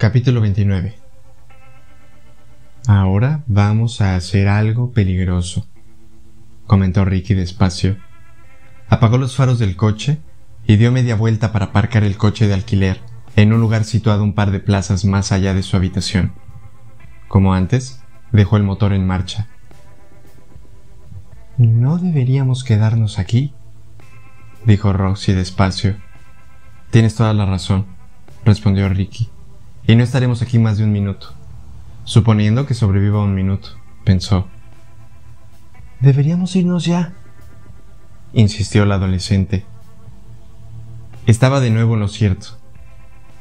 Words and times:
Capítulo 0.00 0.40
29 0.40 0.94
Ahora 2.86 3.44
vamos 3.46 4.00
a 4.00 4.16
hacer 4.16 4.48
algo 4.48 4.92
peligroso, 4.92 5.68
comentó 6.66 7.04
Ricky 7.04 7.34
despacio. 7.34 7.98
Apagó 8.88 9.18
los 9.18 9.36
faros 9.36 9.58
del 9.58 9.76
coche 9.76 10.18
y 10.66 10.76
dio 10.76 10.90
media 10.90 11.16
vuelta 11.16 11.52
para 11.52 11.66
aparcar 11.66 12.02
el 12.02 12.16
coche 12.16 12.48
de 12.48 12.54
alquiler 12.54 12.98
en 13.36 13.52
un 13.52 13.60
lugar 13.60 13.84
situado 13.84 14.24
un 14.24 14.32
par 14.32 14.52
de 14.52 14.60
plazas 14.60 15.04
más 15.04 15.32
allá 15.32 15.52
de 15.52 15.62
su 15.62 15.76
habitación. 15.76 16.32
Como 17.28 17.52
antes, 17.52 18.02
dejó 18.32 18.56
el 18.56 18.62
motor 18.62 18.94
en 18.94 19.06
marcha. 19.06 19.48
¿No 21.58 21.98
deberíamos 21.98 22.64
quedarnos 22.64 23.18
aquí? 23.18 23.52
dijo 24.64 24.94
Roxy 24.94 25.34
despacio. 25.34 25.96
Tienes 26.90 27.16
toda 27.16 27.34
la 27.34 27.44
razón, 27.44 27.84
respondió 28.46 28.88
Ricky. 28.88 29.28
Y 29.90 29.96
no 29.96 30.04
estaremos 30.04 30.40
aquí 30.40 30.60
más 30.60 30.78
de 30.78 30.84
un 30.84 30.92
minuto. 30.92 31.32
Suponiendo 32.04 32.64
que 32.64 32.74
sobreviva 32.74 33.24
un 33.24 33.34
minuto, 33.34 33.70
pensó. 34.04 34.46
Deberíamos 35.98 36.54
irnos 36.54 36.84
ya, 36.84 37.12
insistió 38.32 38.86
la 38.86 38.94
adolescente. 38.94 39.64
Estaba 41.26 41.58
de 41.58 41.70
nuevo 41.70 41.94
en 41.94 42.00
lo 42.00 42.06
cierto. 42.06 42.50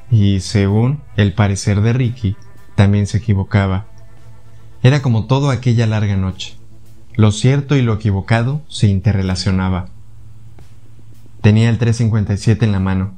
Y 0.10 0.40
según 0.40 1.04
el 1.18 1.34
parecer 1.34 1.82
de 1.82 1.94
Ricky, 1.94 2.36
también 2.74 3.06
se 3.06 3.20
equivocaba. 3.20 3.86
Era 4.82 5.04
como 5.04 5.28
todo 5.28 5.52
aquella 5.52 5.86
larga 5.86 6.18
noche. 6.18 6.58
Lo 7.14 7.32
cierto 7.32 7.76
y 7.76 7.84
lo 7.84 7.94
equivocado 7.94 8.64
se 8.68 8.88
interrelacionaba. 8.88 9.90
Tenía 11.42 11.70
el 11.70 11.78
357 11.78 12.66
en 12.66 12.72
la 12.72 12.80
mano. 12.80 13.14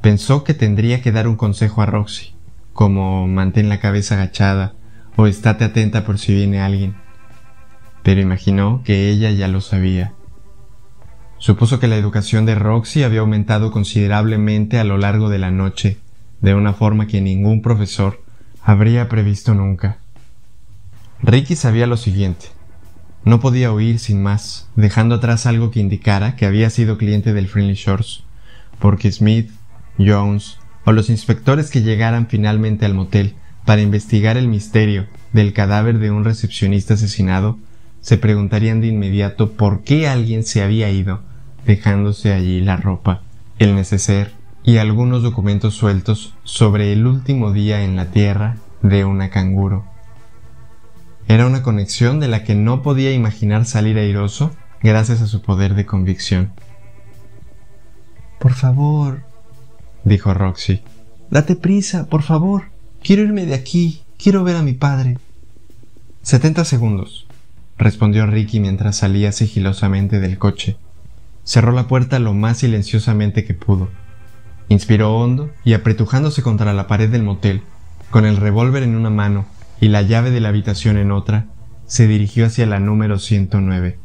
Pensó 0.00 0.44
que 0.44 0.54
tendría 0.54 1.02
que 1.02 1.12
dar 1.12 1.28
un 1.28 1.36
consejo 1.36 1.82
a 1.82 1.86
Roxy, 1.86 2.37
como 2.78 3.26
mantén 3.26 3.68
la 3.68 3.80
cabeza 3.80 4.14
agachada 4.14 4.72
o 5.16 5.26
estate 5.26 5.64
atenta 5.64 6.04
por 6.04 6.16
si 6.16 6.32
viene 6.32 6.60
alguien. 6.60 6.94
Pero 8.04 8.20
imaginó 8.20 8.82
que 8.84 9.10
ella 9.10 9.32
ya 9.32 9.48
lo 9.48 9.60
sabía. 9.60 10.12
Supuso 11.38 11.80
que 11.80 11.88
la 11.88 11.96
educación 11.96 12.46
de 12.46 12.54
Roxy 12.54 13.02
había 13.02 13.18
aumentado 13.18 13.72
considerablemente 13.72 14.78
a 14.78 14.84
lo 14.84 14.96
largo 14.96 15.28
de 15.28 15.40
la 15.40 15.50
noche, 15.50 15.98
de 16.40 16.54
una 16.54 16.72
forma 16.72 17.08
que 17.08 17.20
ningún 17.20 17.62
profesor 17.62 18.22
habría 18.62 19.08
previsto 19.08 19.54
nunca. 19.54 19.98
Ricky 21.20 21.56
sabía 21.56 21.88
lo 21.88 21.96
siguiente. 21.96 22.46
No 23.24 23.40
podía 23.40 23.72
huir 23.72 23.98
sin 23.98 24.22
más, 24.22 24.68
dejando 24.76 25.16
atrás 25.16 25.46
algo 25.46 25.72
que 25.72 25.80
indicara 25.80 26.36
que 26.36 26.46
había 26.46 26.70
sido 26.70 26.96
cliente 26.96 27.32
del 27.32 27.48
Friendly 27.48 27.74
Shores, 27.74 28.22
porque 28.78 29.10
Smith, 29.10 29.50
Jones 29.98 30.57
o 30.88 30.92
los 30.92 31.10
inspectores 31.10 31.70
que 31.70 31.82
llegaran 31.82 32.28
finalmente 32.28 32.86
al 32.86 32.94
motel 32.94 33.34
para 33.66 33.82
investigar 33.82 34.38
el 34.38 34.48
misterio 34.48 35.06
del 35.34 35.52
cadáver 35.52 35.98
de 35.98 36.10
un 36.10 36.24
recepcionista 36.24 36.94
asesinado 36.94 37.58
se 38.00 38.16
preguntarían 38.16 38.80
de 38.80 38.86
inmediato 38.86 39.52
por 39.52 39.82
qué 39.82 40.08
alguien 40.08 40.44
se 40.44 40.62
había 40.62 40.88
ido, 40.88 41.20
dejándose 41.66 42.32
allí 42.32 42.62
la 42.62 42.78
ropa, 42.78 43.20
el 43.58 43.74
neceser 43.74 44.32
y 44.64 44.78
algunos 44.78 45.22
documentos 45.22 45.74
sueltos 45.74 46.32
sobre 46.44 46.90
el 46.94 47.06
último 47.06 47.52
día 47.52 47.82
en 47.82 47.94
la 47.94 48.06
tierra 48.06 48.56
de 48.80 49.04
una 49.04 49.28
canguro. 49.28 49.84
Era 51.26 51.46
una 51.46 51.62
conexión 51.62 52.18
de 52.18 52.28
la 52.28 52.44
que 52.44 52.54
no 52.54 52.80
podía 52.80 53.12
imaginar 53.12 53.66
salir 53.66 53.98
airoso 53.98 54.52
gracias 54.82 55.20
a 55.20 55.26
su 55.26 55.42
poder 55.42 55.74
de 55.74 55.84
convicción. 55.84 56.50
Por 58.38 58.54
favor, 58.54 59.27
dijo 60.08 60.34
Roxy. 60.34 60.80
Date 61.30 61.56
prisa, 61.56 62.06
por 62.06 62.22
favor. 62.22 62.64
Quiero 63.02 63.22
irme 63.22 63.46
de 63.46 63.54
aquí. 63.54 64.02
Quiero 64.18 64.42
ver 64.44 64.56
a 64.56 64.62
mi 64.62 64.72
padre. 64.72 65.18
Setenta 66.22 66.64
segundos, 66.64 67.26
respondió 67.78 68.26
Ricky 68.26 68.60
mientras 68.60 68.96
salía 68.96 69.32
sigilosamente 69.32 70.20
del 70.20 70.38
coche. 70.38 70.76
Cerró 71.44 71.72
la 71.72 71.86
puerta 71.86 72.18
lo 72.18 72.34
más 72.34 72.58
silenciosamente 72.58 73.44
que 73.44 73.54
pudo. 73.54 73.88
Inspiró 74.68 75.16
hondo 75.16 75.50
y 75.64 75.72
apretujándose 75.72 76.42
contra 76.42 76.74
la 76.74 76.86
pared 76.86 77.08
del 77.08 77.22
motel, 77.22 77.62
con 78.10 78.26
el 78.26 78.36
revólver 78.36 78.82
en 78.82 78.96
una 78.96 79.10
mano 79.10 79.46
y 79.80 79.88
la 79.88 80.02
llave 80.02 80.30
de 80.30 80.40
la 80.40 80.48
habitación 80.48 80.98
en 80.98 81.12
otra, 81.12 81.46
se 81.86 82.06
dirigió 82.06 82.46
hacia 82.46 82.66
la 82.66 82.80
número 82.80 83.18
109. 83.18 83.98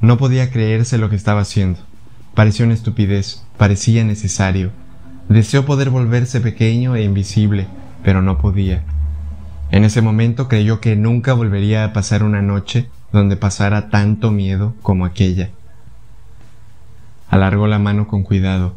No 0.00 0.18
podía 0.18 0.50
creerse 0.50 0.98
lo 0.98 1.10
que 1.10 1.16
estaba 1.16 1.40
haciendo. 1.40 1.80
Parecía 2.34 2.64
una 2.64 2.74
estupidez, 2.74 3.42
parecía 3.56 4.04
necesario. 4.04 4.70
Deseó 5.30 5.64
poder 5.64 5.90
volverse 5.90 6.40
pequeño 6.40 6.96
e 6.96 7.04
invisible, 7.04 7.68
pero 8.02 8.20
no 8.20 8.38
podía. 8.38 8.82
En 9.70 9.84
ese 9.84 10.02
momento 10.02 10.48
creyó 10.48 10.80
que 10.80 10.96
nunca 10.96 11.34
volvería 11.34 11.84
a 11.84 11.92
pasar 11.92 12.24
una 12.24 12.42
noche 12.42 12.90
donde 13.12 13.36
pasara 13.36 13.90
tanto 13.90 14.32
miedo 14.32 14.74
como 14.82 15.04
aquella. 15.04 15.50
Alargó 17.28 17.68
la 17.68 17.78
mano 17.78 18.08
con 18.08 18.24
cuidado. 18.24 18.74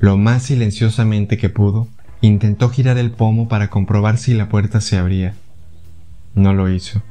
Lo 0.00 0.18
más 0.18 0.42
silenciosamente 0.42 1.38
que 1.38 1.48
pudo, 1.48 1.86
intentó 2.22 2.68
girar 2.68 2.98
el 2.98 3.12
pomo 3.12 3.46
para 3.46 3.70
comprobar 3.70 4.18
si 4.18 4.34
la 4.34 4.48
puerta 4.48 4.80
se 4.80 4.98
abría. 4.98 5.34
No 6.34 6.54
lo 6.54 6.70
hizo. 6.70 7.02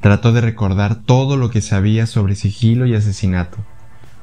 Trató 0.00 0.32
de 0.32 0.40
recordar 0.40 0.96
todo 0.96 1.36
lo 1.36 1.48
que 1.48 1.60
sabía 1.60 2.06
sobre 2.06 2.34
sigilo 2.34 2.86
y 2.86 2.96
asesinato, 2.96 3.58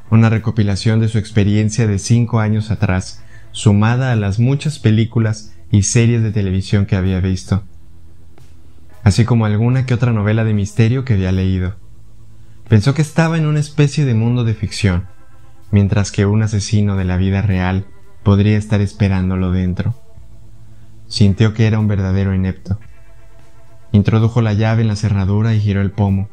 una 0.09 0.29
recopilación 0.29 0.99
de 0.99 1.07
su 1.07 1.17
experiencia 1.17 1.87
de 1.87 1.99
cinco 1.99 2.41
años 2.41 2.69
atrás, 2.69 3.23
sumada 3.51 4.12
a 4.12 4.16
las 4.16 4.39
muchas 4.39 4.79
películas 4.79 5.53
y 5.72 5.84
series 5.84 6.23
de 6.23 6.31
televisión 6.31 6.85
que 6.85 6.95
había 6.95 7.19
visto, 7.19 7.63
así 9.03 9.25
como 9.25 9.45
alguna 9.45 9.85
que 9.85 9.94
otra 9.94 10.12
novela 10.12 10.44
de 10.44 10.53
misterio 10.53 11.06
que 11.06 11.13
había 11.13 11.31
leído. 11.31 11.75
Pensó 12.67 12.94
que 12.94 13.01
estaba 13.01 13.38
en 13.38 13.45
una 13.45 13.59
especie 13.59 14.06
de 14.06 14.13
mundo 14.13 14.44
de 14.44 14.53
ficción, 14.53 15.07
mientras 15.72 16.11
que 16.11 16.25
un 16.25 16.44
asesino 16.44 16.95
de 16.95 17.06
la 17.06 17.17
vida 17.17 17.41
real 17.41 17.85
podría 18.23 18.57
estar 18.57 18.81
esperándolo 18.81 19.51
dentro. 19.51 19.95
Sintió 21.07 21.53
que 21.53 21.67
era 21.67 21.79
un 21.79 21.88
verdadero 21.88 22.34
inepto. 22.34 22.79
Introdujo 23.91 24.41
la 24.41 24.53
llave 24.53 24.84
en 24.84 24.88
la 24.88 24.95
cerradura 24.95 25.53
y 25.53 25.59
giró 25.59 25.81
el 25.81 25.91
pomo, 25.91 26.29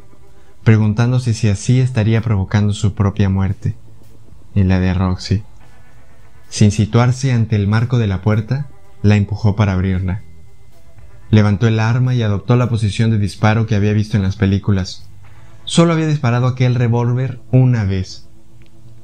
preguntándose 0.62 1.34
si 1.34 1.48
así 1.48 1.80
estaría 1.80 2.20
provocando 2.20 2.72
su 2.72 2.94
propia 2.94 3.28
muerte 3.28 3.74
y 4.54 4.62
la 4.62 4.78
de 4.78 4.94
Roxy. 4.94 5.42
Sin 6.48 6.70
situarse 6.70 7.32
ante 7.32 7.56
el 7.56 7.66
marco 7.66 7.98
de 7.98 8.06
la 8.06 8.22
puerta, 8.22 8.68
la 9.02 9.16
empujó 9.16 9.56
para 9.56 9.74
abrirla. 9.74 10.22
Levantó 11.30 11.68
el 11.68 11.78
arma 11.78 12.14
y 12.14 12.22
adoptó 12.22 12.56
la 12.56 12.68
posición 12.68 13.10
de 13.10 13.18
disparo 13.18 13.66
que 13.66 13.74
había 13.74 13.92
visto 13.92 14.16
en 14.16 14.22
las 14.22 14.36
películas. 14.36 15.08
Solo 15.64 15.92
había 15.92 16.06
disparado 16.06 16.46
aquel 16.46 16.74
revólver 16.74 17.40
una 17.52 17.84
vez. 17.84 18.28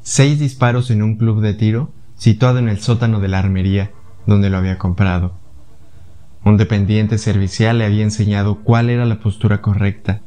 Seis 0.02 0.38
disparos 0.38 0.90
en 0.90 1.02
un 1.02 1.16
club 1.16 1.40
de 1.40 1.54
tiro 1.54 1.92
situado 2.16 2.58
en 2.58 2.68
el 2.68 2.80
sótano 2.80 3.20
de 3.20 3.28
la 3.28 3.38
armería 3.38 3.90
donde 4.26 4.48
lo 4.50 4.56
había 4.56 4.78
comprado. 4.78 5.34
Un 6.44 6.56
dependiente 6.56 7.18
servicial 7.18 7.78
le 7.78 7.84
había 7.84 8.02
enseñado 8.02 8.56
cuál 8.62 8.90
era 8.90 9.04
la 9.04 9.20
postura 9.20 9.60
correcta. 9.60 10.22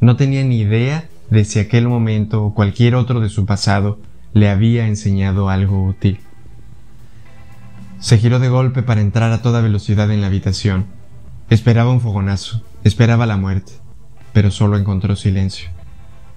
No 0.00 0.16
tenía 0.16 0.44
ni 0.44 0.60
idea 0.60 1.08
de 1.28 1.44
si 1.44 1.58
aquel 1.58 1.88
momento 1.88 2.44
o 2.44 2.54
cualquier 2.54 2.94
otro 2.94 3.20
de 3.20 3.28
su 3.28 3.46
pasado 3.46 3.98
le 4.32 4.48
había 4.48 4.86
enseñado 4.86 5.48
algo 5.48 5.84
útil. 5.84 6.20
Se 8.00 8.16
giró 8.16 8.38
de 8.38 8.48
golpe 8.48 8.82
para 8.82 9.02
entrar 9.02 9.30
a 9.30 9.42
toda 9.42 9.60
velocidad 9.60 10.10
en 10.10 10.22
la 10.22 10.28
habitación. 10.28 10.86
Esperaba 11.50 11.92
un 11.92 12.00
fogonazo, 12.00 12.62
esperaba 12.82 13.26
la 13.26 13.36
muerte, 13.36 13.72
pero 14.32 14.50
solo 14.50 14.78
encontró 14.78 15.16
silencio. 15.16 15.68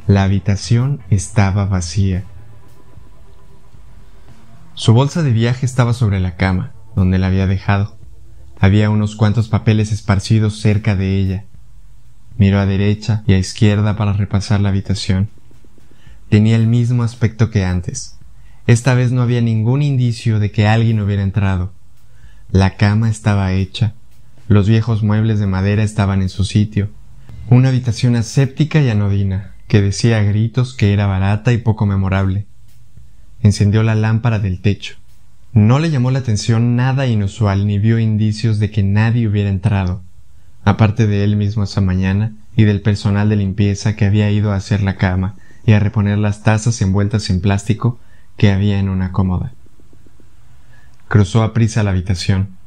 La 0.05 0.23
habitación 0.23 1.01
estaba 1.09 1.65
vacía. 1.65 2.25
Su 4.73 4.93
bolsa 4.93 5.23
de 5.23 5.31
viaje 5.31 5.65
estaba 5.65 5.93
sobre 5.93 6.19
la 6.19 6.35
cama, 6.35 6.73
donde 6.97 7.17
la 7.17 7.27
había 7.27 7.47
dejado. 7.47 7.95
Había 8.59 8.89
unos 8.89 9.15
cuantos 9.15 9.47
papeles 9.47 9.93
esparcidos 9.93 10.59
cerca 10.59 10.97
de 10.97 11.17
ella. 11.17 11.45
Miró 12.37 12.59
a 12.59 12.65
derecha 12.65 13.23
y 13.25 13.33
a 13.33 13.37
izquierda 13.37 13.95
para 13.95 14.11
repasar 14.11 14.59
la 14.59 14.69
habitación. 14.69 15.29
Tenía 16.29 16.57
el 16.57 16.67
mismo 16.67 17.03
aspecto 17.03 17.49
que 17.51 17.63
antes. 17.63 18.17
Esta 18.67 18.93
vez 18.93 19.11
no 19.11 19.21
había 19.21 19.41
ningún 19.41 19.81
indicio 19.81 20.39
de 20.39 20.51
que 20.51 20.67
alguien 20.67 20.99
hubiera 20.99 21.23
entrado. 21.23 21.73
La 22.51 22.75
cama 22.77 23.09
estaba 23.09 23.53
hecha, 23.53 23.93
los 24.47 24.67
viejos 24.67 25.03
muebles 25.03 25.39
de 25.39 25.47
madera 25.47 25.83
estaban 25.83 26.21
en 26.21 26.29
su 26.29 26.43
sitio, 26.43 26.89
una 27.49 27.69
habitación 27.69 28.15
aséptica 28.15 28.81
y 28.81 28.89
anodina, 28.89 29.53
que 29.67 29.81
decía 29.81 30.19
a 30.19 30.23
gritos 30.23 30.73
que 30.73 30.93
era 30.93 31.07
barata 31.07 31.51
y 31.51 31.57
poco 31.57 31.85
memorable 31.85 32.45
encendió 33.43 33.83
la 33.83 33.93
lámpara 33.93 34.39
del 34.39 34.59
techo. 34.59 34.95
No 35.51 35.77
le 35.77 35.91
llamó 35.91 36.09
la 36.09 36.19
atención 36.19 36.75
nada 36.75 37.05
inusual 37.05 37.67
ni 37.67 37.77
vio 37.77 37.99
indicios 37.99 38.57
de 38.57 38.71
que 38.71 38.81
nadie 38.81 39.27
hubiera 39.27 39.49
entrado, 39.49 40.01
aparte 40.63 41.05
de 41.05 41.23
él 41.23 41.35
mismo 41.35 41.65
esa 41.65 41.81
mañana 41.81 42.31
y 42.55 42.63
del 42.63 42.81
personal 42.81 43.29
de 43.29 43.35
limpieza 43.35 43.95
que 43.95 44.05
había 44.05 44.31
ido 44.31 44.51
a 44.51 44.55
hacer 44.55 44.81
la 44.81 44.95
cama 44.95 45.35
y 45.65 45.73
a 45.73 45.79
reponer 45.79 46.17
las 46.17 46.41
tazas 46.41 46.81
envueltas 46.81 47.29
en 47.29 47.41
plástico 47.41 47.99
que 48.37 48.51
había 48.51 48.79
en 48.79 48.89
una 48.89 49.11
cómoda. 49.11 49.53
Cruzó 51.07 51.43
a 51.43 51.53
prisa 51.53 51.83
la 51.83 51.91
habitación. 51.91 52.57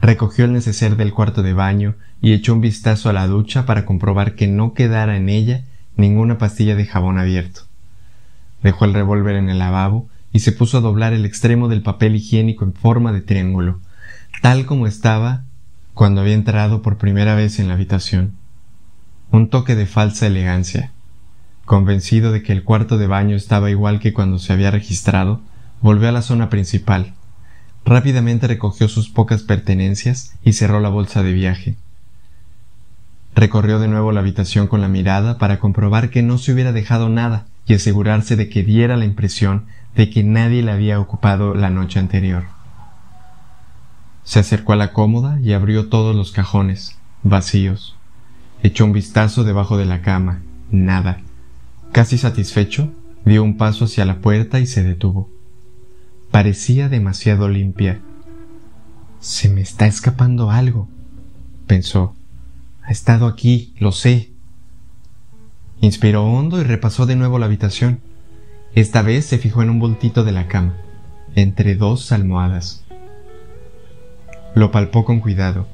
recogió 0.00 0.44
el 0.44 0.52
neceser 0.52 0.96
del 0.96 1.12
cuarto 1.12 1.44
de 1.44 1.52
baño 1.52 1.94
y 2.20 2.32
echó 2.32 2.54
un 2.54 2.60
vistazo 2.60 3.08
a 3.08 3.12
la 3.12 3.28
ducha 3.28 3.66
para 3.66 3.84
comprobar 3.84 4.34
que 4.34 4.48
no 4.48 4.74
quedara 4.74 5.16
en 5.16 5.28
ella 5.28 5.64
ninguna 5.96 6.38
pastilla 6.38 6.74
de 6.74 6.86
jabón 6.86 7.18
abierto. 7.18 7.62
Dejó 8.62 8.84
el 8.84 8.94
revólver 8.94 9.36
en 9.36 9.48
el 9.48 9.58
lavabo 9.58 10.08
y 10.32 10.40
se 10.40 10.52
puso 10.52 10.78
a 10.78 10.80
doblar 10.80 11.12
el 11.12 11.24
extremo 11.24 11.68
del 11.68 11.82
papel 11.82 12.16
higiénico 12.16 12.64
en 12.64 12.74
forma 12.74 13.12
de 13.12 13.20
triángulo, 13.20 13.80
tal 14.40 14.66
como 14.66 14.86
estaba 14.86 15.44
cuando 15.94 16.22
había 16.22 16.34
entrado 16.34 16.82
por 16.82 16.98
primera 16.98 17.34
vez 17.34 17.58
en 17.58 17.68
la 17.68 17.74
habitación. 17.74 18.32
Un 19.30 19.48
toque 19.48 19.74
de 19.74 19.86
falsa 19.86 20.26
elegancia. 20.26 20.92
Convencido 21.64 22.32
de 22.32 22.42
que 22.42 22.52
el 22.52 22.64
cuarto 22.64 22.98
de 22.98 23.06
baño 23.06 23.36
estaba 23.36 23.70
igual 23.70 24.00
que 24.00 24.12
cuando 24.12 24.38
se 24.38 24.52
había 24.52 24.70
registrado, 24.70 25.40
volvió 25.80 26.08
a 26.08 26.12
la 26.12 26.22
zona 26.22 26.50
principal. 26.50 27.14
Rápidamente 27.84 28.46
recogió 28.46 28.88
sus 28.88 29.08
pocas 29.08 29.42
pertenencias 29.42 30.34
y 30.42 30.52
cerró 30.52 30.80
la 30.80 30.88
bolsa 30.88 31.22
de 31.22 31.32
viaje. 31.32 31.76
Recorrió 33.34 33.78
de 33.78 33.88
nuevo 33.88 34.12
la 34.12 34.20
habitación 34.20 34.66
con 34.66 34.80
la 34.80 34.88
mirada 34.88 35.38
para 35.38 35.58
comprobar 35.58 36.10
que 36.10 36.22
no 36.22 36.38
se 36.38 36.52
hubiera 36.52 36.72
dejado 36.72 37.08
nada 37.08 37.46
y 37.66 37.74
asegurarse 37.74 38.36
de 38.36 38.48
que 38.48 38.62
diera 38.62 38.96
la 38.96 39.04
impresión 39.04 39.66
de 39.96 40.10
que 40.10 40.22
nadie 40.22 40.62
la 40.62 40.74
había 40.74 41.00
ocupado 41.00 41.54
la 41.54 41.70
noche 41.70 41.98
anterior. 41.98 42.44
Se 44.24 44.38
acercó 44.38 44.72
a 44.72 44.76
la 44.76 44.92
cómoda 44.92 45.40
y 45.40 45.52
abrió 45.52 45.88
todos 45.88 46.14
los 46.14 46.32
cajones, 46.32 46.96
vacíos. 47.22 47.96
Echó 48.62 48.84
un 48.84 48.92
vistazo 48.92 49.44
debajo 49.44 49.76
de 49.76 49.86
la 49.86 50.02
cama, 50.02 50.42
nada. 50.70 51.20
Casi 51.92 52.16
satisfecho, 52.16 52.90
dio 53.26 53.44
un 53.44 53.58
paso 53.58 53.84
hacia 53.84 54.06
la 54.06 54.22
puerta 54.22 54.60
y 54.60 54.66
se 54.66 54.82
detuvo. 54.82 55.30
Parecía 56.30 56.88
demasiado 56.88 57.50
limpia. 57.50 58.00
Se 59.20 59.50
me 59.50 59.60
está 59.60 59.86
escapando 59.86 60.50
algo, 60.50 60.88
pensó. 61.66 62.16
Ha 62.82 62.90
estado 62.90 63.26
aquí, 63.26 63.74
lo 63.78 63.92
sé. 63.92 64.30
Inspiró 65.82 66.24
hondo 66.24 66.58
y 66.60 66.64
repasó 66.64 67.04
de 67.04 67.14
nuevo 67.14 67.38
la 67.38 67.44
habitación. 67.44 68.00
Esta 68.74 69.02
vez 69.02 69.26
se 69.26 69.36
fijó 69.36 69.62
en 69.62 69.68
un 69.68 69.78
bultito 69.78 70.24
de 70.24 70.32
la 70.32 70.48
cama, 70.48 70.78
entre 71.34 71.74
dos 71.74 72.10
almohadas. 72.10 72.84
Lo 74.54 74.70
palpó 74.70 75.04
con 75.04 75.20
cuidado. 75.20 75.66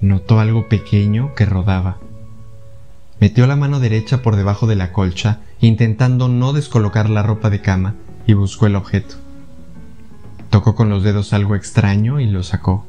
Notó 0.00 0.38
algo 0.38 0.68
pequeño 0.68 1.34
que 1.34 1.46
rodaba. 1.46 1.98
Metió 3.20 3.46
la 3.46 3.54
mano 3.54 3.80
derecha 3.80 4.22
por 4.22 4.36
debajo 4.36 4.66
de 4.66 4.76
la 4.76 4.92
colcha, 4.92 5.40
intentando 5.60 6.28
no 6.28 6.54
descolocar 6.54 7.10
la 7.10 7.22
ropa 7.22 7.50
de 7.50 7.60
cama, 7.60 7.94
y 8.26 8.32
buscó 8.32 8.66
el 8.66 8.76
objeto. 8.76 9.16
Tocó 10.48 10.74
con 10.74 10.88
los 10.88 11.04
dedos 11.04 11.32
algo 11.32 11.54
extraño 11.54 12.18
y 12.18 12.26
lo 12.26 12.42
sacó. 12.42 12.86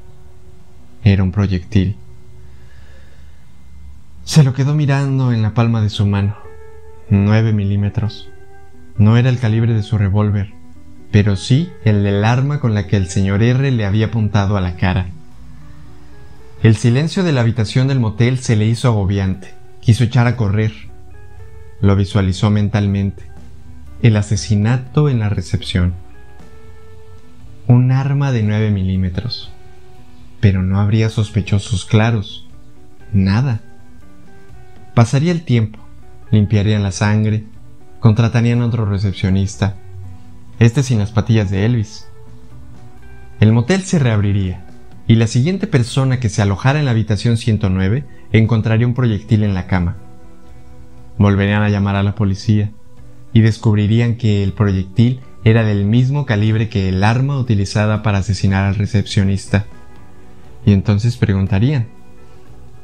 Era 1.03 1.21
un 1.21 1.31
proyectil. 1.31 1.97
Se 4.23 4.43
lo 4.43 4.53
quedó 4.53 4.73
mirando 4.73 5.33
en 5.33 5.41
la 5.41 5.53
palma 5.53 5.81
de 5.81 5.89
su 5.89 6.05
mano. 6.05 6.37
Nueve 7.09 7.51
milímetros. 7.51 8.29
No 8.97 9.17
era 9.17 9.29
el 9.29 9.39
calibre 9.39 9.73
de 9.73 9.83
su 9.83 9.97
revólver, 9.97 10.53
pero 11.11 11.35
sí 11.35 11.71
el 11.83 12.03
del 12.03 12.23
arma 12.23 12.59
con 12.59 12.73
la 12.73 12.87
que 12.87 12.95
el 12.95 13.09
señor 13.09 13.43
R 13.43 13.69
le 13.69 13.85
había 13.85 14.07
apuntado 14.07 14.55
a 14.55 14.61
la 14.61 14.75
cara. 14.75 15.07
El 16.63 16.77
silencio 16.77 17.23
de 17.23 17.33
la 17.33 17.41
habitación 17.41 17.87
del 17.87 17.99
motel 17.99 18.39
se 18.39 18.55
le 18.55 18.65
hizo 18.65 18.87
agobiante. 18.87 19.60
Quiso 19.81 20.03
echar 20.03 20.27
a 20.27 20.37
correr. 20.37 20.71
Lo 21.81 21.95
visualizó 21.95 22.49
mentalmente. 22.49 23.23
El 24.01 24.15
asesinato 24.15 25.09
en 25.09 25.19
la 25.19 25.29
recepción. 25.29 25.93
Un 27.67 27.91
arma 27.91 28.31
de 28.31 28.43
nueve 28.43 28.71
milímetros. 28.71 29.51
Pero 30.39 30.63
no 30.63 30.79
habría 30.79 31.09
sospechosos 31.09 31.85
claros. 31.85 32.47
Nada. 33.11 33.61
Pasaría 34.93 35.31
el 35.31 35.43
tiempo, 35.43 35.79
limpiarían 36.31 36.83
la 36.83 36.91
sangre, 36.91 37.45
contratarían 37.99 38.61
a 38.61 38.65
otro 38.65 38.85
recepcionista, 38.85 39.75
este 40.59 40.83
sin 40.83 40.99
las 40.99 41.11
patillas 41.11 41.49
de 41.49 41.65
Elvis. 41.65 42.07
El 43.39 43.53
motel 43.53 43.83
se 43.83 43.99
reabriría, 43.99 44.65
y 45.11 45.15
la 45.15 45.27
siguiente 45.27 45.67
persona 45.67 46.21
que 46.21 46.29
se 46.29 46.41
alojara 46.41 46.79
en 46.79 46.85
la 46.85 46.91
habitación 46.91 47.35
109 47.35 48.05
encontraría 48.31 48.87
un 48.87 48.93
proyectil 48.93 49.43
en 49.43 49.53
la 49.53 49.67
cama. 49.67 49.97
Volverían 51.17 51.63
a 51.63 51.67
llamar 51.67 51.97
a 51.97 52.03
la 52.03 52.15
policía, 52.15 52.71
y 53.33 53.41
descubrirían 53.41 54.15
que 54.15 54.41
el 54.41 54.53
proyectil 54.53 55.19
era 55.43 55.65
del 55.65 55.83
mismo 55.83 56.25
calibre 56.25 56.69
que 56.69 56.87
el 56.87 57.03
arma 57.03 57.37
utilizada 57.37 58.03
para 58.03 58.19
asesinar 58.19 58.63
al 58.63 58.75
recepcionista. 58.75 59.65
Y 60.65 60.71
entonces 60.71 61.17
preguntarían, 61.17 61.89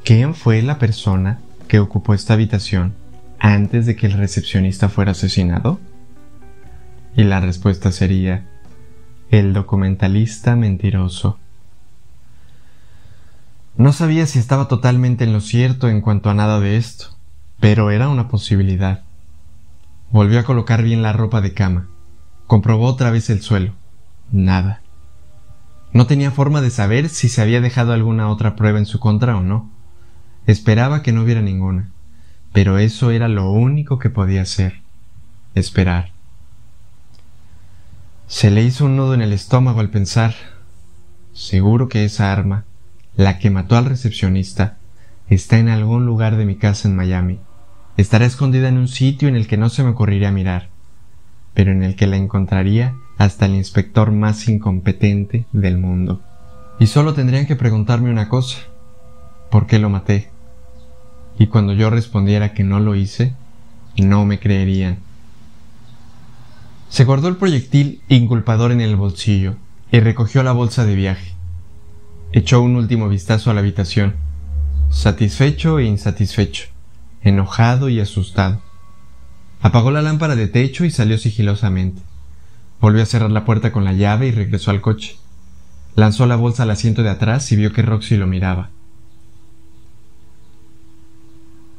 ¿quién 0.04 0.36
fue 0.36 0.62
la 0.62 0.80
persona 0.80 1.40
que 1.70 1.80
ocupó 1.80 2.14
esta 2.14 2.34
habitación 2.34 2.94
antes 3.40 3.86
de 3.86 3.96
que 3.96 4.08
el 4.08 4.18
recepcionista 4.18 4.90
fuera 4.90 5.12
asesinado? 5.12 5.80
Y 7.16 7.24
la 7.24 7.40
respuesta 7.40 7.94
sería, 7.94 8.50
el 9.32 9.54
documentalista 9.54 10.58
mentiroso. 10.58 11.40
No 13.78 13.94
sabía 13.94 14.26
si 14.26 14.40
estaba 14.40 14.68
totalmente 14.68 15.24
en 15.24 15.34
lo 15.34 15.40
cierto 15.40 15.88
en 15.88 16.02
cuanto 16.02 16.32
a 16.32 16.34
nada 16.34 16.60
de 16.60 16.78
esto, 16.78 17.16
pero 17.60 17.92
era 17.92 18.10
una 18.10 18.28
posibilidad. 18.28 19.04
Volvió 20.10 20.40
a 20.40 20.44
colocar 20.44 20.82
bien 20.82 21.04
la 21.04 21.14
ropa 21.14 21.42
de 21.42 21.54
cama. 21.54 21.88
Comprobó 22.48 22.88
otra 22.88 23.12
vez 23.12 23.30
el 23.30 23.42
suelo. 23.42 23.74
Nada. 24.32 24.82
No 25.94 26.08
tenía 26.08 26.32
forma 26.32 26.62
de 26.62 26.72
saber 26.72 27.10
si 27.10 27.30
se 27.30 27.40
había 27.42 27.62
dejado 27.62 27.94
alguna 27.94 28.30
otra 28.30 28.56
prueba 28.56 28.80
en 28.80 28.88
su 28.88 29.00
contra 29.00 29.38
o 29.38 29.44
no. 29.44 29.70
Esperaba 30.48 31.04
que 31.04 31.12
no 31.12 31.22
hubiera 31.22 31.42
ninguna, 31.42 31.92
pero 32.54 32.80
eso 32.80 33.12
era 33.12 33.28
lo 33.28 33.52
único 33.52 34.00
que 34.00 34.10
podía 34.10 34.42
hacer, 34.42 34.82
esperar. 35.54 36.12
Se 38.26 38.50
le 38.50 38.64
hizo 38.64 38.86
un 38.86 38.96
nudo 38.96 39.14
en 39.14 39.22
el 39.22 39.34
estómago 39.34 39.82
al 39.82 39.90
pensar, 39.90 40.34
seguro 41.34 41.90
que 41.90 42.06
esa 42.06 42.32
arma, 42.32 42.66
la 43.18 43.40
que 43.40 43.50
mató 43.50 43.76
al 43.76 43.86
recepcionista, 43.86 44.78
está 45.28 45.60
en 45.60 45.68
algún 45.68 46.06
lugar 46.06 46.38
de 46.38 46.46
mi 46.46 46.56
casa 46.56 46.88
en 46.88 46.96
Miami. 46.96 47.40
Estará 47.98 48.26
escondida 48.26 48.70
en 48.70 48.78
un 48.78 48.88
sitio 48.88 49.28
en 49.28 49.36
el 49.36 49.48
que 49.48 49.58
no 49.58 49.70
se 49.70 49.84
me 49.84 49.90
ocurriría 49.90 50.32
mirar, 50.32 50.70
pero 51.54 51.74
en 51.74 51.84
el 51.84 51.98
que 51.98 52.08
la 52.08 52.16
encontraría 52.16 52.96
hasta 53.18 53.48
el 53.48 53.56
inspector 53.56 54.12
más 54.12 54.48
incompetente 54.48 55.46
del 55.52 55.78
mundo. 55.78 56.22
Y 56.80 56.88
solo 56.88 57.14
tendrían 57.14 57.48
que 57.48 57.58
preguntarme 57.58 58.10
una 58.10 58.30
cosa. 58.30 58.60
¿Por 59.50 59.68
qué 59.68 59.80
lo 59.80 59.90
maté? 59.90 60.30
y 61.40 61.48
cuando 61.48 61.74
yo 61.74 61.90
respondiera 61.90 62.54
que 62.54 62.64
no 62.64 62.80
lo 62.80 62.96
hice, 62.96 63.34
no 63.98 64.26
me 64.26 64.40
creerían. 64.40 64.98
Se 66.90 67.04
guardó 67.04 67.28
el 67.28 67.38
proyectil 67.38 68.02
inculpador 68.08 68.72
en 68.72 68.82
el 68.82 68.96
bolsillo 68.96 69.56
y 69.92 70.00
recogió 70.00 70.44
la 70.44 70.52
bolsa 70.52 70.86
de 70.86 70.96
viaje. 70.96 71.34
Echó 72.34 72.62
un 72.62 72.76
último 72.76 73.08
vistazo 73.08 73.50
a 73.50 73.54
la 73.54 73.62
habitación, 73.62 74.16
satisfecho 74.90 75.80
e 75.80 75.86
insatisfecho, 75.86 76.68
enojado 77.22 77.88
y 77.90 78.00
asustado. 78.00 78.62
Apagó 79.62 79.92
la 79.92 80.02
lámpara 80.02 80.36
de 80.36 80.48
techo 80.48 80.86
y 80.86 80.92
salió 80.92 81.18
sigilosamente. 81.18 82.02
Volvió 82.82 83.02
a 83.02 83.06
cerrar 83.08 83.32
la 83.32 83.46
puerta 83.46 83.72
con 83.72 83.86
la 83.86 83.94
llave 83.94 84.28
y 84.28 84.32
regresó 84.32 84.72
al 84.72 84.82
coche. 84.82 85.18
Lanzó 85.96 86.26
la 86.28 86.36
bolsa 86.36 86.64
al 86.64 86.72
asiento 86.72 87.02
de 87.02 87.10
atrás 87.10 87.52
y 87.52 87.56
vio 87.56 87.74
que 87.74 87.82
Roxy 87.82 88.18
lo 88.18 88.28
miraba. 88.28 88.70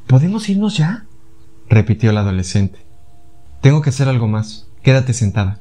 ¿Podemos 0.06 0.48
irnos 0.48 0.76
ya? 0.76 1.04
repitió 1.68 2.10
el 2.10 2.16
adolescente. 2.16 2.78
Tengo 3.60 3.82
que 3.82 3.90
hacer 3.90 4.08
algo 4.08 4.26
más. 4.26 4.66
Quédate 4.82 5.12
sentada. 5.12 5.60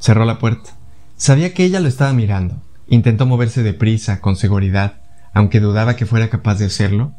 Cerró 0.00 0.24
la 0.24 0.38
puerta. 0.38 0.76
Sabía 1.16 1.54
que 1.54 1.64
ella 1.64 1.78
lo 1.78 1.88
estaba 1.88 2.12
mirando. 2.12 2.60
Intentó 2.88 3.26
moverse 3.26 3.62
deprisa, 3.62 4.20
con 4.20 4.36
seguridad, 4.36 4.94
aunque 5.32 5.60
dudaba 5.60 5.96
que 5.96 6.06
fuera 6.06 6.28
capaz 6.28 6.56
de 6.58 6.66
hacerlo. 6.66 7.12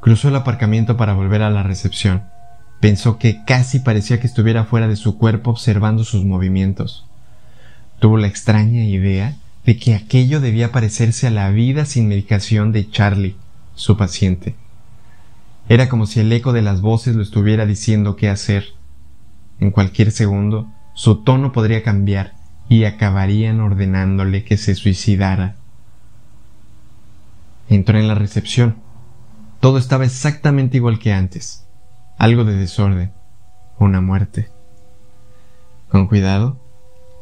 Cruzó 0.00 0.28
el 0.28 0.36
aparcamiento 0.36 0.96
para 0.96 1.14
volver 1.14 1.42
a 1.42 1.50
la 1.50 1.62
recepción. 1.62 2.24
Pensó 2.80 3.18
que 3.18 3.44
casi 3.44 3.80
parecía 3.80 4.20
que 4.20 4.26
estuviera 4.26 4.64
fuera 4.64 4.88
de 4.88 4.96
su 4.96 5.18
cuerpo 5.18 5.50
observando 5.50 6.04
sus 6.04 6.24
movimientos. 6.24 7.06
Tuvo 7.98 8.16
la 8.16 8.26
extraña 8.26 8.84
idea 8.84 9.36
de 9.64 9.76
que 9.76 9.94
aquello 9.94 10.40
debía 10.40 10.72
parecerse 10.72 11.26
a 11.26 11.30
la 11.30 11.50
vida 11.50 11.84
sin 11.84 12.08
medicación 12.08 12.72
de 12.72 12.90
Charlie, 12.90 13.36
su 13.74 13.96
paciente. 13.96 14.54
Era 15.68 15.88
como 15.88 16.06
si 16.06 16.20
el 16.20 16.32
eco 16.32 16.52
de 16.52 16.62
las 16.62 16.80
voces 16.80 17.14
lo 17.14 17.22
estuviera 17.22 17.66
diciendo 17.66 18.16
qué 18.16 18.28
hacer. 18.28 18.64
En 19.60 19.70
cualquier 19.70 20.10
segundo, 20.10 20.72
su 20.94 21.22
tono 21.22 21.52
podría 21.52 21.82
cambiar 21.82 22.39
y 22.70 22.84
acabarían 22.84 23.60
ordenándole 23.60 24.44
que 24.44 24.56
se 24.56 24.76
suicidara. 24.76 25.56
Entró 27.68 27.98
en 27.98 28.06
la 28.06 28.14
recepción. 28.14 28.76
Todo 29.58 29.76
estaba 29.76 30.04
exactamente 30.04 30.76
igual 30.76 31.00
que 31.00 31.12
antes. 31.12 31.66
Algo 32.16 32.44
de 32.44 32.54
desorden. 32.54 33.10
Una 33.80 34.00
muerte. 34.00 34.50
Con 35.88 36.06
cuidado, 36.06 36.60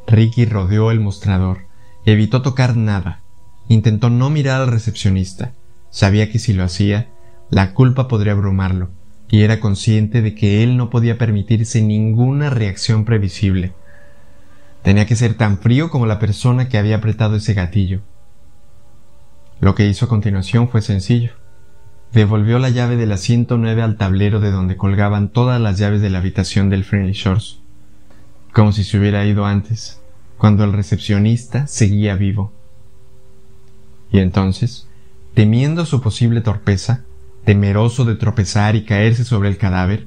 Ricky 0.07 0.45
rodeó 0.45 0.91
el 0.91 1.01
mostrador. 1.01 1.61
Evitó 2.05 2.43
tocar 2.43 2.77
nada. 2.77 3.23
intentó 3.69 4.11
no 4.11 4.29
mirar 4.29 4.61
al 4.61 4.69
recepcionista. 4.69 5.53
Sabía 5.89 6.31
que 6.31 6.39
si 6.39 6.53
lo 6.53 6.63
hacía, 6.63 7.09
la 7.49 7.73
culpa 7.73 8.07
podría 8.07 8.33
abrumarlo, 8.33 8.91
y 9.31 9.43
era 9.43 9.61
consciente 9.61 10.21
de 10.21 10.35
que 10.35 10.63
él 10.63 10.77
no 10.77 10.91
podía 10.91 11.17
permitirse 11.17 11.81
ninguna 11.81 12.51
reacción 12.51 13.07
previsible. 13.07 13.73
Tenía 14.83 15.07
que 15.07 15.17
ser 15.17 15.35
tan 15.35 15.59
frío 15.59 15.91
como 15.91 16.07
la 16.07 16.19
persona 16.19 16.69
que 16.69 16.79
había 16.79 16.97
apretado 16.97 17.37
ese 17.37 17.55
gatillo. 17.55 18.01
Lo 19.61 19.75
que 19.75 19.87
hizo 19.87 20.07
a 20.07 20.09
continuación 20.09 20.69
fue 20.69 20.83
sencillo. 20.83 21.33
Devolvió 22.13 22.59
la 22.59 22.71
llave 22.71 22.97
de 22.97 23.07
la 23.07 23.17
109 23.17 23.83
al 23.83 23.97
tablero 23.97 24.41
de 24.41 24.51
donde 24.51 24.77
colgaban 24.77 25.29
todas 25.29 25.61
las 25.61 25.79
llaves 25.79 26.01
de 26.01 26.11
la 26.11 26.19
habitación 26.19 26.71
del 26.71 26.85
Friendly 26.85 27.13
Shores, 27.13 27.59
como 28.53 28.73
si 28.73 28.85
se 28.85 28.99
hubiera 28.99 29.27
ido 29.27 29.47
antes, 29.47 30.01
cuando 30.39 30.65
el 30.65 30.73
recepcionista 30.73 31.67
seguía 31.67 32.15
vivo. 32.15 32.53
Y 34.11 34.21
entonces, 34.21 34.87
temiendo 35.35 35.85
su 35.85 36.01
posible 36.01 36.41
torpeza, 36.41 37.05
temeroso 37.45 38.05
de 38.05 38.15
tropezar 38.15 38.77
y 38.77 38.85
caerse 38.85 39.25
sobre 39.25 39.49
el 39.49 39.59
cadáver, 39.59 40.07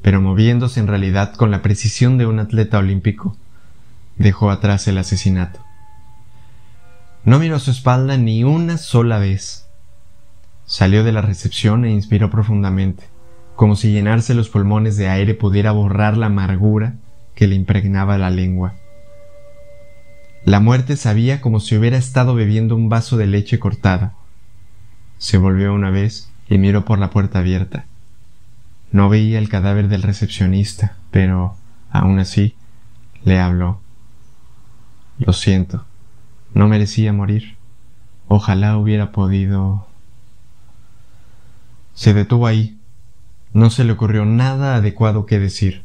pero 0.00 0.20
moviéndose 0.20 0.80
en 0.80 0.86
realidad 0.86 1.34
con 1.34 1.50
la 1.50 1.60
precisión 1.60 2.18
de 2.18 2.26
un 2.26 2.38
atleta 2.38 2.78
olímpico, 2.78 3.36
dejó 4.16 4.50
atrás 4.50 4.86
el 4.88 4.98
asesinato. 4.98 5.60
No 7.24 7.38
miró 7.38 7.58
su 7.58 7.70
espalda 7.70 8.16
ni 8.16 8.44
una 8.44 8.78
sola 8.78 9.18
vez. 9.18 9.68
Salió 10.66 11.04
de 11.04 11.12
la 11.12 11.22
recepción 11.22 11.84
e 11.84 11.90
inspiró 11.90 12.30
profundamente, 12.30 13.04
como 13.56 13.76
si 13.76 13.92
llenarse 13.92 14.34
los 14.34 14.48
pulmones 14.48 14.96
de 14.96 15.08
aire 15.08 15.34
pudiera 15.34 15.70
borrar 15.70 16.16
la 16.16 16.26
amargura 16.26 16.94
que 17.34 17.46
le 17.46 17.54
impregnaba 17.54 18.18
la 18.18 18.30
lengua. 18.30 18.74
La 20.44 20.58
muerte 20.58 20.96
sabía 20.96 21.40
como 21.40 21.60
si 21.60 21.76
hubiera 21.76 21.96
estado 21.96 22.34
bebiendo 22.34 22.74
un 22.74 22.88
vaso 22.88 23.16
de 23.16 23.26
leche 23.26 23.60
cortada. 23.60 24.14
Se 25.18 25.38
volvió 25.38 25.72
una 25.72 25.90
vez 25.90 26.30
y 26.48 26.58
miró 26.58 26.84
por 26.84 26.98
la 26.98 27.10
puerta 27.10 27.38
abierta. 27.38 27.84
No 28.90 29.08
veía 29.08 29.38
el 29.38 29.48
cadáver 29.48 29.86
del 29.88 30.02
recepcionista, 30.02 30.96
pero, 31.12 31.56
aún 31.90 32.18
así, 32.18 32.56
le 33.22 33.38
habló. 33.38 33.81
Lo 35.18 35.32
siento. 35.32 35.84
No 36.54 36.68
merecía 36.68 37.12
morir. 37.12 37.56
Ojalá 38.28 38.76
hubiera 38.76 39.12
podido. 39.12 39.86
Se 41.94 42.14
detuvo 42.14 42.46
ahí. 42.46 42.78
No 43.52 43.70
se 43.70 43.84
le 43.84 43.92
ocurrió 43.92 44.24
nada 44.24 44.76
adecuado 44.76 45.26
que 45.26 45.38
decir. 45.38 45.82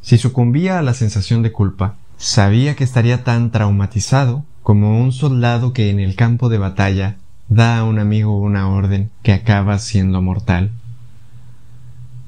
Si 0.00 0.18
sucumbía 0.18 0.78
a 0.78 0.82
la 0.82 0.94
sensación 0.94 1.42
de 1.42 1.52
culpa, 1.52 1.96
sabía 2.16 2.76
que 2.76 2.84
estaría 2.84 3.24
tan 3.24 3.50
traumatizado 3.50 4.44
como 4.62 5.00
un 5.00 5.12
soldado 5.12 5.72
que 5.72 5.90
en 5.90 5.98
el 5.98 6.14
campo 6.14 6.48
de 6.48 6.58
batalla 6.58 7.16
da 7.48 7.78
a 7.78 7.84
un 7.84 7.98
amigo 7.98 8.36
una 8.36 8.68
orden 8.68 9.10
que 9.22 9.32
acaba 9.32 9.78
siendo 9.78 10.22
mortal. 10.22 10.70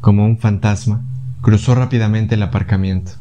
Como 0.00 0.24
un 0.26 0.38
fantasma, 0.38 1.02
cruzó 1.40 1.74
rápidamente 1.74 2.34
el 2.34 2.42
aparcamiento. 2.42 3.12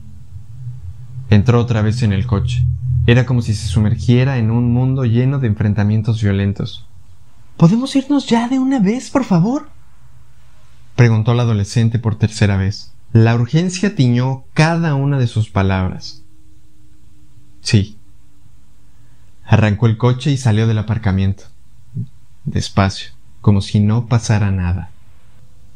Entró 1.29 1.60
otra 1.60 1.82
vez 1.82 2.03
en 2.03 2.13
el 2.13 2.27
coche. 2.27 2.65
Era 3.05 3.25
como 3.25 3.41
si 3.41 3.53
se 3.53 3.67
sumergiera 3.67 4.38
en 4.38 4.50
un 4.50 4.72
mundo 4.72 5.03
lleno 5.03 5.39
de 5.39 5.48
enfrentamientos 5.48 6.22
violentos. 6.22 6.88
¿Podemos 7.57 7.95
irnos 7.98 8.27
ya 8.27 8.48
de 8.48 8.60
una 8.60 8.79
vez, 8.79 9.10
por 9.10 9.25
favor? 9.25 9.69
preguntó 10.95 11.33
la 11.33 11.43
adolescente 11.43 12.00
por 12.00 12.15
tercera 12.15 12.55
vez. 12.55 12.93
La 13.12 13.36
urgencia 13.36 13.95
tiñó 13.95 14.45
cada 14.53 14.95
una 14.95 15.19
de 15.19 15.27
sus 15.27 15.50
palabras. 15.50 16.24
Sí. 17.62 17.98
Arrancó 19.43 19.88
el 19.88 19.98
coche 19.98 20.31
y 20.31 20.38
salió 20.38 20.65
del 20.65 20.77
aparcamiento. 20.77 21.43
Despacio, 22.45 23.12
como 23.41 23.62
si 23.62 23.81
no 23.81 24.07
pasara 24.07 24.50
nada. 24.51 24.91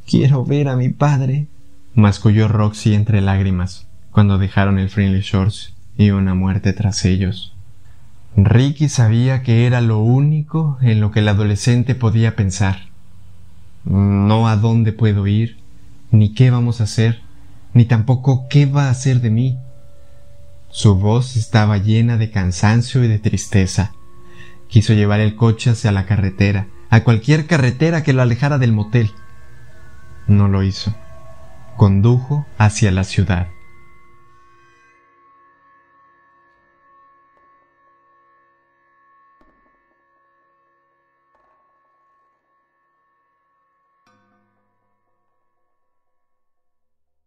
Quiero 0.05 0.45
ver 0.45 0.69
a 0.69 0.77
mi 0.77 0.89
padre, 0.89 1.47
masculló 1.93 2.47
Roxy 2.47 2.93
entre 2.93 3.19
lágrimas 3.19 3.85
cuando 4.11 4.37
dejaron 4.37 4.79
el 4.79 4.89
Friendly 4.89 5.21
Shores 5.21 5.76
y 5.97 6.11
una 6.11 6.33
muerte 6.33 6.73
tras 6.73 7.03
ellos. 7.05 7.53
Ricky 8.35 8.87
sabía 8.87 9.41
que 9.41 9.65
era 9.65 9.81
lo 9.81 9.97
único 9.99 10.77
en 10.81 11.01
lo 11.01 11.11
que 11.11 11.19
el 11.19 11.27
adolescente 11.27 11.95
podía 11.95 12.35
pensar. 12.35 12.89
No 13.83 14.47
a 14.47 14.55
dónde 14.57 14.93
puedo 14.93 15.25
ir, 15.25 15.57
ni 16.11 16.33
qué 16.33 16.51
vamos 16.51 16.79
a 16.79 16.83
hacer, 16.83 17.21
ni 17.73 17.85
tampoco 17.85 18.47
qué 18.47 18.67
va 18.67 18.85
a 18.85 18.91
hacer 18.91 19.21
de 19.21 19.31
mí. 19.31 19.57
Su 20.69 20.95
voz 20.95 21.35
estaba 21.35 21.77
llena 21.77 22.17
de 22.17 22.29
cansancio 22.29 23.03
y 23.03 23.07
de 23.07 23.17
tristeza. 23.17 23.93
Quiso 24.67 24.93
llevar 24.93 25.19
el 25.19 25.35
coche 25.35 25.71
hacia 25.71 25.91
la 25.91 26.05
carretera, 26.05 26.67
a 26.89 27.03
cualquier 27.03 27.47
carretera 27.47 28.03
que 28.03 28.13
lo 28.13 28.21
alejara 28.21 28.59
del 28.59 28.73
motel. 28.73 29.11
No 30.27 30.47
lo 30.47 30.61
hizo. 30.61 30.93
Condujo 31.75 32.45
hacia 32.57 32.91
la 32.91 33.03
ciudad. 33.03 33.47